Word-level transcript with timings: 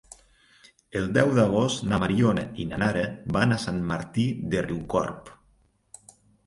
El 0.99 1.03
deu 1.17 1.33
d'agost 1.39 1.85
na 1.91 1.99
Mariona 2.05 2.47
i 2.65 2.65
na 2.73 2.81
Nara 2.85 3.05
van 3.37 3.57
a 3.57 3.61
Sant 3.67 3.81
Martí 3.93 4.27
de 4.55 4.69
Riucorb. 4.71 5.33